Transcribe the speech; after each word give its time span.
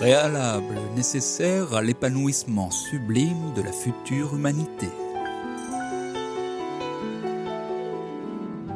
préalable 0.00 0.78
nécessaire 0.96 1.74
à 1.74 1.82
l'épanouissement 1.82 2.70
sublime 2.70 3.52
de 3.52 3.60
la 3.60 3.70
future 3.70 4.34
humanité. 4.34 4.88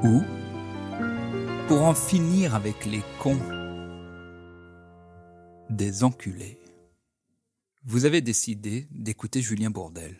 Ou, 0.02 0.20
pour 1.66 1.80
en 1.80 1.94
finir 1.94 2.54
avec 2.54 2.84
les 2.84 3.02
cons, 3.22 3.40
des 5.70 6.04
enculés. 6.04 6.60
Vous 7.86 8.04
avez 8.04 8.20
décidé 8.20 8.86
d'écouter 8.90 9.40
Julien 9.40 9.70
Bourdel. 9.70 10.18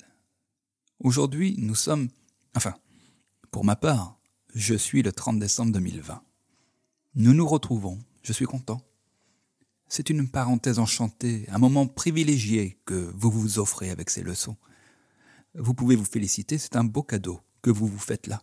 Aujourd'hui, 1.00 1.54
nous 1.58 1.74
sommes... 1.74 2.08
Enfin, 2.56 2.72
pour 3.50 3.66
ma 3.66 3.76
part, 3.76 4.18
je 4.54 4.74
suis 4.74 5.02
le 5.02 5.12
30 5.12 5.38
décembre 5.38 5.72
2020. 5.72 6.22
Nous 7.16 7.34
nous 7.34 7.46
retrouvons, 7.46 7.98
je 8.22 8.32
suis 8.32 8.46
content. 8.46 8.80
C'est 9.96 10.10
une 10.10 10.28
parenthèse 10.28 10.80
enchantée, 10.80 11.46
un 11.52 11.58
moment 11.58 11.86
privilégié 11.86 12.80
que 12.84 13.12
vous 13.14 13.30
vous 13.30 13.60
offrez 13.60 13.90
avec 13.90 14.10
ces 14.10 14.24
leçons. 14.24 14.56
Vous 15.54 15.72
pouvez 15.72 15.94
vous 15.94 16.04
féliciter, 16.04 16.58
c'est 16.58 16.74
un 16.74 16.82
beau 16.82 17.04
cadeau 17.04 17.38
que 17.62 17.70
vous 17.70 17.86
vous 17.86 18.00
faites 18.00 18.26
là. 18.26 18.42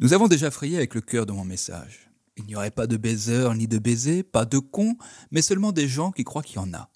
Nous 0.00 0.14
avons 0.14 0.26
déjà 0.26 0.50
frayé 0.50 0.78
avec 0.78 0.96
le 0.96 1.00
cœur 1.00 1.26
de 1.26 1.32
mon 1.32 1.44
message. 1.44 2.10
Il 2.36 2.46
n'y 2.46 2.56
aurait 2.56 2.72
pas 2.72 2.88
de 2.88 2.96
baiseurs 2.96 3.54
ni 3.54 3.68
de 3.68 3.78
baisers, 3.78 4.24
pas 4.24 4.46
de 4.46 4.58
cons, 4.58 4.96
mais 5.30 5.42
seulement 5.42 5.70
des 5.70 5.86
gens 5.86 6.10
qui 6.10 6.24
croient 6.24 6.42
qu'il 6.42 6.56
y 6.56 6.58
en 6.58 6.74
a. 6.74 6.90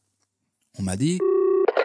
On 0.76 0.82
m'a 0.82 0.96
dit 0.96 1.20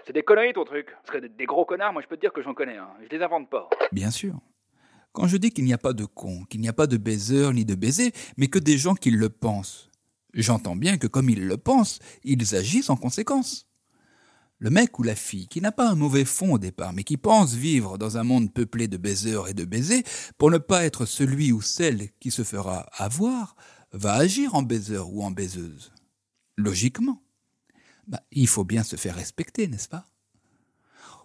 C'est 0.08 0.14
des 0.14 0.23
conneries 0.23 0.54
ton 0.54 0.66
truc. 0.66 0.88
Ce 1.04 1.09
serait 1.09 1.30
des 1.30 1.45
gros 1.45 1.66
connards, 1.66 1.94
moi 1.94 2.02
je 2.02 2.08
peux 2.08 2.16
te 2.16 2.22
dire 2.22 2.34
que 2.34 2.42
j'en 2.42 2.56
connais. 2.56 2.78
Hein. 2.78 2.90
Je 3.04 3.16
les 3.16 3.23
invente 3.23 3.52
pas. 3.52 3.70
Bien 3.92 4.09
sûr. 4.09 4.40
Quand 5.12 5.28
je 5.28 5.38
dis 5.38 5.52
qu'il 5.52 5.66
n'y 5.66 5.73
a 5.73 5.78
pas 5.78 5.94
de 5.94 6.06
cons, 6.06 6.44
qu'il 6.45 6.59
n'y 6.59 6.70
a 6.70 6.73
pas 6.73 6.88
de 6.88 6.98
baiseurs 6.98 7.54
ni 7.54 7.66
de 7.66 7.76
baisers, 7.76 8.14
mais 8.36 8.48
que 8.48 8.58
des 8.58 8.80
gens 8.80 8.95
qui 8.95 9.12
le 9.12 9.30
pensent, 9.30 9.92
j'entends 10.41 10.75
bien 10.75 10.98
que 10.98 11.07
comme 11.07 11.30
ils 11.30 11.45
le 11.45 11.58
pensent, 11.58 12.00
ils 12.23 12.55
agissent 12.55 12.89
en 12.89 12.97
conséquence. 12.97 13.67
Le 14.59 14.69
mec 14.69 14.97
ou 15.00 15.03
la 15.03 15.16
fille 15.16 15.47
qui 15.47 15.59
n'a 15.59 15.72
pas 15.72 15.89
un 15.89 15.95
mauvais 15.95 16.25
fond 16.25 16.53
au 16.53 16.58
départ, 16.58 16.94
mais 16.94 17.03
qui 17.03 17.17
pense 17.17 17.53
vivre 17.53 17.97
dans 17.97 18.17
un 18.17 18.23
monde 18.23 18.53
peuplé 18.53 18.88
de 18.88 18.97
baiseurs 18.97 19.50
et 19.50 19.53
de 19.53 19.66
baisers, 19.66 20.03
pour 20.38 20.50
ne 20.50 20.58
pas 20.58 20.86
être 20.86 21.05
celui 21.05 21.52
ou 21.52 21.61
celle 21.61 22.11
qui 22.19 22.31
se 22.31 22.44
fera 22.44 22.88
avoir, 22.94 23.55
va 23.92 24.14
agir 24.14 24.55
en 24.55 24.64
baiseur 24.64 25.11
ou 25.11 25.23
en 25.23 25.31
baiseuse. 25.31 25.92
Logiquement. 26.58 27.22
Bah, 28.08 28.22
il 28.31 28.47
faut 28.47 28.64
bien 28.64 28.83
se 28.83 28.95
faire 28.95 29.16
respecter, 29.16 29.67
n'est-ce 29.67 29.89
pas? 29.89 30.08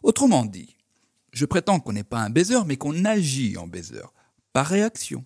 Autrement 0.02 0.44
dit, 0.44 0.76
je 1.32 1.44
prétends 1.44 1.78
qu'on 1.78 1.92
n'est 1.92 2.04
pas 2.04 2.20
un 2.20 2.30
baiseur, 2.30 2.64
mais 2.64 2.76
qu'on 2.76 3.04
agit 3.04 3.56
en 3.56 3.66
baiseur, 3.66 4.12
par 4.52 4.66
réaction, 4.66 5.24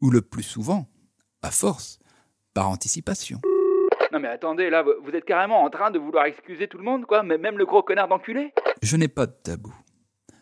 ou 0.00 0.10
le 0.10 0.20
plus 0.20 0.42
souvent, 0.42 0.90
à 1.40 1.50
force, 1.50 1.98
par 2.54 2.68
anticipation. 2.68 3.40
Non 4.12 4.20
mais 4.20 4.28
attendez, 4.28 4.68
là, 4.68 4.82
vous 4.82 5.10
êtes 5.12 5.24
carrément 5.24 5.62
en 5.62 5.70
train 5.70 5.90
de 5.90 5.98
vouloir 5.98 6.26
excuser 6.26 6.68
tout 6.68 6.78
le 6.78 6.84
monde, 6.84 7.06
quoi, 7.06 7.22
mais 7.22 7.38
même 7.38 7.56
le 7.56 7.64
gros 7.64 7.82
connard 7.82 8.08
d'enculé 8.08 8.52
Je 8.82 8.96
n'ai 8.96 9.08
pas 9.08 9.26
de 9.26 9.32
tabou. 9.32 9.74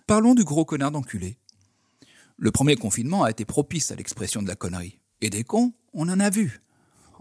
Parlons 0.07 0.35
du 0.35 0.43
gros 0.43 0.65
connard 0.65 0.91
d'enculé. 0.91 1.39
Le 2.37 2.51
premier 2.51 2.75
confinement 2.75 3.23
a 3.23 3.31
été 3.31 3.45
propice 3.45 3.93
à 3.93 3.95
l'expression 3.95 4.43
de 4.43 4.49
la 4.49 4.57
connerie. 4.57 4.99
Et 5.21 5.31
des 5.31 5.45
cons, 5.45 5.73
on 5.93 6.09
en 6.09 6.19
a 6.19 6.31
vu. 6.31 6.63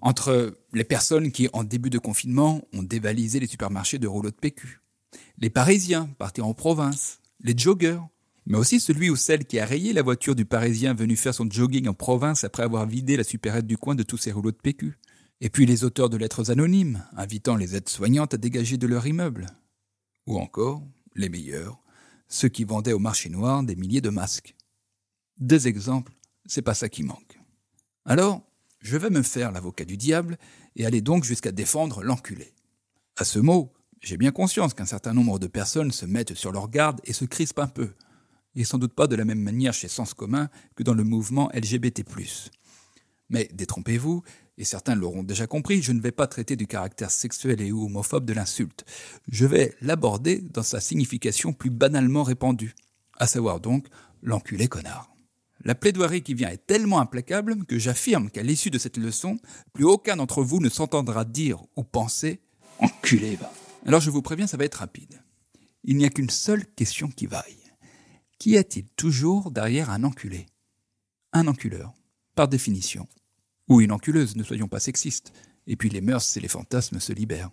Entre 0.01 0.57
les 0.73 0.85
personnes 0.85 1.31
qui, 1.31 1.49
en 1.53 1.63
début 1.63 1.89
de 1.89 1.99
confinement, 1.99 2.61
ont 2.73 2.83
dévalisé 2.83 3.39
les 3.39 3.47
supermarchés 3.47 3.99
de 3.99 4.07
rouleaux 4.07 4.31
de 4.31 4.35
PQ, 4.35 4.79
les 5.37 5.49
Parisiens 5.49 6.09
partis 6.17 6.41
en 6.41 6.53
province, 6.53 7.19
les 7.43 7.57
joggers, 7.57 7.99
mais 8.45 8.57
aussi 8.57 8.79
celui 8.79 9.09
ou 9.09 9.15
celle 9.15 9.45
qui 9.45 9.59
a 9.59 9.65
rayé 9.65 9.93
la 9.93 10.01
voiture 10.01 10.35
du 10.35 10.45
Parisien 10.45 10.93
venu 10.93 11.15
faire 11.15 11.33
son 11.33 11.49
jogging 11.49 11.87
en 11.87 11.93
province 11.93 12.43
après 12.43 12.63
avoir 12.63 12.85
vidé 12.85 13.17
la 13.17 13.23
supérette 13.23 13.67
du 13.67 13.77
coin 13.77 13.95
de 13.95 14.03
tous 14.03 14.17
ses 14.17 14.31
rouleaux 14.31 14.51
de 14.51 14.57
PQ. 14.57 14.97
Et 15.41 15.49
puis 15.49 15.65
les 15.65 15.83
auteurs 15.83 16.09
de 16.09 16.17
lettres 16.17 16.51
anonymes, 16.51 17.05
invitant 17.15 17.55
les 17.55 17.75
aides-soignantes 17.75 18.33
à 18.33 18.37
dégager 18.37 18.77
de 18.77 18.87
leur 18.87 19.07
immeuble. 19.07 19.45
Ou 20.27 20.37
encore, 20.37 20.83
les 21.15 21.29
meilleurs, 21.29 21.79
ceux 22.27 22.49
qui 22.49 22.63
vendaient 22.63 22.93
au 22.93 22.99
marché 22.99 23.29
noir 23.29 23.63
des 23.63 23.75
milliers 23.75 24.01
de 24.01 24.09
masques. 24.09 24.55
Des 25.37 25.67
exemples, 25.67 26.13
c'est 26.45 26.61
pas 26.61 26.73
ça 26.73 26.89
qui 26.89 27.03
manque. 27.03 27.39
Alors, 28.05 28.43
je 28.79 28.97
vais 28.97 29.09
me 29.09 29.21
faire 29.21 29.51
l'avocat 29.51 29.85
du 29.85 29.97
diable 29.97 30.37
et 30.75 30.85
aller 30.85 31.01
donc 31.01 31.23
jusqu'à 31.23 31.51
défendre 31.51 32.03
l'enculé. 32.03 32.53
À 33.17 33.25
ce 33.25 33.39
mot, 33.39 33.73
j'ai 34.01 34.17
bien 34.17 34.31
conscience 34.31 34.73
qu'un 34.73 34.85
certain 34.85 35.13
nombre 35.13 35.39
de 35.39 35.47
personnes 35.47 35.91
se 35.91 36.05
mettent 36.05 36.33
sur 36.33 36.51
leur 36.51 36.69
garde 36.69 37.01
et 37.03 37.13
se 37.13 37.25
crispent 37.25 37.59
un 37.59 37.67
peu, 37.67 37.91
et 38.59 38.65
sans 38.65 38.77
doute 38.77 38.93
pas 38.93 39.07
de 39.07 39.15
la 39.15 39.23
même 39.23 39.41
manière 39.41 39.73
chez 39.73 39.87
Sens 39.87 40.13
commun 40.13 40.49
que 40.75 40.83
dans 40.83 40.93
le 40.93 41.05
mouvement 41.05 41.49
LGBT. 41.53 42.03
Mais 43.29 43.49
détrompez-vous, 43.53 44.21
et 44.57 44.65
certains 44.65 44.95
l'auront 44.95 45.23
déjà 45.23 45.47
compris, 45.47 45.81
je 45.81 45.93
ne 45.93 46.01
vais 46.01 46.11
pas 46.11 46.27
traiter 46.27 46.57
du 46.57 46.67
caractère 46.67 47.09
sexuel 47.09 47.61
et 47.61 47.71
homophobe 47.71 48.25
de 48.25 48.33
l'insulte. 48.33 48.83
Je 49.31 49.45
vais 49.45 49.73
l'aborder 49.81 50.41
dans 50.41 50.63
sa 50.63 50.81
signification 50.81 51.53
plus 51.53 51.69
banalement 51.69 52.23
répandue, 52.23 52.75
à 53.17 53.27
savoir 53.27 53.61
donc 53.61 53.87
l'enculé 54.21 54.67
connard. 54.67 55.09
La 55.63 55.75
plaidoirie 55.75 56.21
qui 56.21 56.33
vient 56.33 56.49
est 56.49 56.67
tellement 56.67 56.99
implacable 56.99 57.63
que 57.65 57.79
j'affirme 57.79 58.29
qu'à 58.29 58.43
l'issue 58.43 58.71
de 58.71 58.77
cette 58.77 58.97
leçon, 58.97 59.37
plus 59.71 59.85
aucun 59.85 60.17
d'entre 60.17 60.43
vous 60.43 60.59
ne 60.59 60.69
s'entendra 60.69 61.23
dire 61.23 61.61
ou 61.77 61.83
penser 61.83 62.41
enculé 62.79 63.37
va. 63.37 63.51
Alors 63.85 64.01
je 64.01 64.09
vous 64.09 64.21
préviens, 64.21 64.47
ça 64.47 64.57
va 64.57 64.65
être 64.65 64.75
rapide. 64.75 65.21
Il 65.85 65.95
n'y 65.95 66.05
a 66.05 66.09
qu'une 66.09 66.29
seule 66.29 66.65
question 66.65 67.07
qui 67.07 67.25
vaille. 67.25 67.58
Qu'y 68.39 68.57
a-t-il 68.57 68.87
toujours 68.95 69.51
derrière 69.51 69.89
un 69.89 70.05
enculé? 70.05 70.45
Un 71.33 71.47
enculeur, 71.47 71.93
par 72.35 72.47
définition. 72.47 73.05
Ou 73.67 73.81
une 73.81 73.91
enculeuse, 73.91 74.37
ne 74.37 74.43
soyons 74.43 74.69
pas 74.69 74.79
sexistes. 74.79 75.33
Et 75.67 75.75
puis 75.75 75.89
les 75.89 75.99
mœurs 75.99 76.37
et 76.37 76.39
les 76.39 76.47
fantasmes 76.47 77.01
se 77.01 77.11
libèrent. 77.11 77.51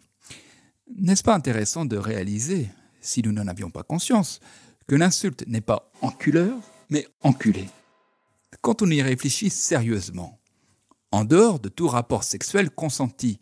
N'est-ce 0.96 1.24
pas 1.24 1.34
intéressant 1.34 1.86
de 1.86 1.96
réaliser, 1.96 2.68
si 3.00 3.20
nous 3.20 3.32
n'en 3.32 3.48
avions 3.48 3.68
pas 3.68 3.82
conscience, 3.82 4.38
que 4.86 4.94
l'insulte 4.94 5.44
n'est 5.48 5.60
pas 5.60 5.90
enculeur, 6.02 6.56
mais 6.88 7.08
enculé? 7.20 7.68
Quand 8.60 8.80
on 8.80 8.88
y 8.88 9.02
réfléchit 9.02 9.50
sérieusement, 9.50 10.38
en 11.10 11.24
dehors 11.24 11.58
de 11.58 11.68
tout 11.68 11.88
rapport 11.88 12.22
sexuel 12.22 12.70
consenti, 12.70 13.40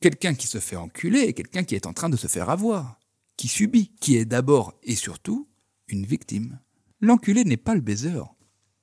quelqu'un 0.00 0.34
qui 0.34 0.46
se 0.46 0.60
fait 0.60 0.76
enculer 0.76 1.20
est 1.20 1.32
quelqu'un 1.32 1.64
qui 1.64 1.76
est 1.76 1.86
en 1.86 1.94
train 1.94 2.10
de 2.10 2.18
se 2.18 2.26
faire 2.26 2.50
avoir, 2.50 3.00
qui 3.38 3.48
subit, 3.48 3.90
qui 4.00 4.16
est 4.16 4.26
d'abord 4.26 4.74
et 4.82 4.96
surtout 4.96 5.48
une 5.88 6.04
victime. 6.04 6.58
L'enculé 7.04 7.44
n'est 7.44 7.58
pas 7.58 7.74
le 7.74 7.82
baiseur, 7.82 8.34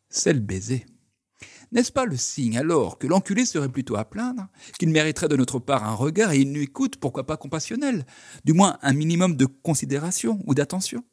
c'est 0.07 0.31
le 0.31 0.39
baiser. 0.39 0.85
N'est-ce 1.71 1.91
pas 1.91 2.05
le 2.05 2.15
signe 2.15 2.55
alors 2.55 2.99
que 2.99 3.07
l'enculé 3.07 3.45
serait 3.45 3.71
plutôt 3.71 3.95
à 3.95 4.05
plaindre, 4.05 4.47
qu'il 4.77 4.89
mériterait 4.89 5.27
de 5.27 5.35
notre 5.35 5.57
part 5.57 5.85
un 5.85 5.95
regard 5.95 6.31
et 6.31 6.41
une 6.41 6.55
écoute, 6.55 6.97
pourquoi 6.97 7.25
pas 7.25 7.35
compassionnelle, 7.35 8.05
du 8.45 8.53
moins 8.53 8.77
un 8.83 8.93
minimum 8.93 9.35
de 9.35 9.47
considération 9.47 10.39
ou 10.45 10.53
d'attention? 10.53 11.03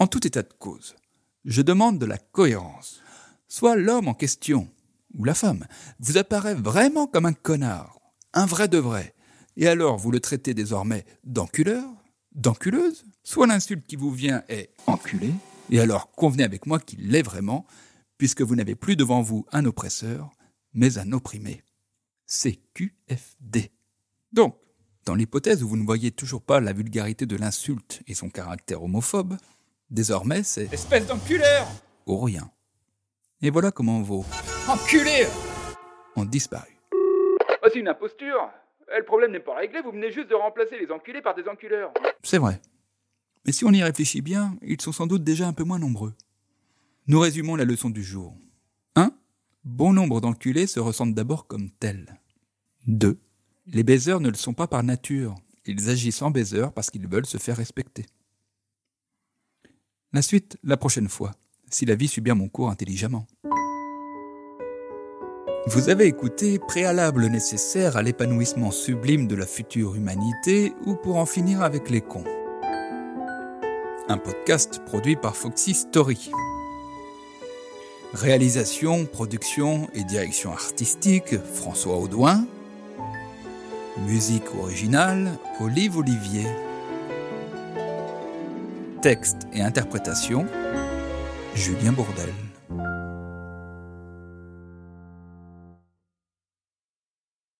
En 0.00 0.08
tout 0.08 0.26
état 0.26 0.42
de 0.42 0.52
cause, 0.58 0.96
je 1.44 1.62
demande 1.62 2.00
de 2.00 2.06
la 2.06 2.18
cohérence. 2.18 3.00
Soit 3.46 3.76
l'homme 3.76 4.08
en 4.08 4.14
question, 4.14 4.68
ou 5.16 5.22
la 5.22 5.34
femme, 5.34 5.64
vous 6.00 6.18
apparaît 6.18 6.56
vraiment 6.56 7.06
comme 7.06 7.26
un 7.26 7.32
connard, 7.32 8.00
un 8.32 8.46
vrai 8.46 8.66
de 8.66 8.78
vrai, 8.78 9.14
et 9.56 9.68
alors 9.68 9.98
vous 9.98 10.10
le 10.10 10.18
traitez 10.18 10.52
désormais 10.52 11.06
d'enculeur, 11.22 11.88
d'enculeuse, 12.32 13.04
soit 13.22 13.46
l'insulte 13.46 13.86
qui 13.86 13.94
vous 13.94 14.10
vient 14.10 14.42
est 14.48 14.72
enculé, 14.88 15.30
et 15.70 15.80
alors 15.80 16.10
convenez 16.12 16.44
avec 16.44 16.66
moi 16.66 16.78
qu'il 16.78 17.10
l'est 17.10 17.22
vraiment, 17.22 17.66
puisque 18.18 18.42
vous 18.42 18.54
n'avez 18.54 18.74
plus 18.74 18.96
devant 18.96 19.22
vous 19.22 19.46
un 19.52 19.64
oppresseur, 19.64 20.30
mais 20.72 20.98
un 20.98 21.12
opprimé. 21.12 21.62
C'est 22.26 22.58
QFD. 22.74 23.70
Donc, 24.32 24.56
dans 25.04 25.14
l'hypothèse 25.14 25.62
où 25.62 25.68
vous 25.68 25.76
ne 25.76 25.84
voyez 25.84 26.10
toujours 26.10 26.42
pas 26.42 26.60
la 26.60 26.72
vulgarité 26.72 27.26
de 27.26 27.36
l'insulte 27.36 28.02
et 28.06 28.14
son 28.14 28.30
caractère 28.30 28.82
homophobe, 28.82 29.36
désormais 29.90 30.42
c'est 30.42 30.72
Espèce 30.72 31.06
d'enculeur 31.06 31.66
ou 32.06 32.18
rien. 32.18 32.50
Et 33.42 33.50
voilà 33.50 33.70
comment 33.70 34.00
vos 34.00 34.24
Enculé 34.68 35.26
ont 36.16 36.24
disparu. 36.24 36.78
Oh, 36.92 37.68
c'est 37.72 37.78
une 37.78 37.88
imposture 37.88 38.50
Le 38.96 39.04
problème 39.04 39.32
n'est 39.32 39.40
pas 39.40 39.54
réglé, 39.54 39.82
vous 39.82 39.92
venez 39.92 40.10
juste 40.10 40.30
de 40.30 40.34
remplacer 40.34 40.78
les 40.78 40.90
enculés 40.90 41.20
par 41.20 41.34
des 41.34 41.46
enculeurs. 41.48 41.92
C'est 42.22 42.38
vrai. 42.38 42.60
Mais 43.44 43.52
si 43.52 43.64
on 43.64 43.72
y 43.72 43.82
réfléchit 43.82 44.22
bien, 44.22 44.56
ils 44.62 44.80
sont 44.80 44.92
sans 44.92 45.06
doute 45.06 45.24
déjà 45.24 45.46
un 45.46 45.52
peu 45.52 45.64
moins 45.64 45.78
nombreux. 45.78 46.14
Nous 47.06 47.20
résumons 47.20 47.56
la 47.56 47.64
leçon 47.64 47.90
du 47.90 48.02
jour. 48.02 48.34
1. 48.96 49.12
Bon 49.64 49.92
nombre 49.92 50.20
d'enculés 50.20 50.66
se 50.66 50.80
ressentent 50.80 51.14
d'abord 51.14 51.46
comme 51.46 51.70
tels. 51.70 52.18
2. 52.86 53.18
Les 53.66 53.82
baiseurs 53.82 54.20
ne 54.20 54.30
le 54.30 54.36
sont 54.36 54.54
pas 54.54 54.66
par 54.66 54.82
nature. 54.82 55.34
Ils 55.66 55.90
agissent 55.90 56.22
en 56.22 56.30
baiseurs 56.30 56.72
parce 56.72 56.90
qu'ils 56.90 57.06
veulent 57.06 57.26
se 57.26 57.38
faire 57.38 57.56
respecter. 57.56 58.06
La 60.12 60.22
suite, 60.22 60.58
la 60.62 60.76
prochaine 60.76 61.08
fois, 61.08 61.32
si 61.70 61.84
la 61.86 61.94
vie 61.94 62.08
suit 62.08 62.20
bien 62.20 62.34
mon 62.34 62.48
cours 62.48 62.70
intelligemment. 62.70 63.26
Vous 65.66 65.88
avez 65.88 66.06
écouté 66.06 66.58
Préalable 66.58 67.26
nécessaire 67.26 67.96
à 67.96 68.02
l'épanouissement 68.02 68.70
sublime 68.70 69.26
de 69.26 69.34
la 69.34 69.46
future 69.46 69.94
humanité 69.94 70.74
ou 70.86 70.94
pour 70.94 71.16
en 71.16 71.26
finir 71.26 71.62
avec 71.62 71.90
les 71.90 72.02
cons. 72.02 72.24
Un 74.06 74.18
podcast 74.18 74.82
produit 74.84 75.16
par 75.16 75.34
Foxy 75.34 75.72
Story. 75.72 76.30
Réalisation, 78.12 79.06
production 79.06 79.88
et 79.94 80.04
direction 80.04 80.52
artistique 80.52 81.38
François 81.42 81.96
Audouin. 81.96 82.44
Musique 84.06 84.54
originale, 84.60 85.38
Olive 85.58 85.96
Olivier. 85.96 86.44
Texte 89.00 89.46
et 89.54 89.62
interprétation, 89.62 90.46
Julien 91.54 91.92
Bourdel. 91.92 92.32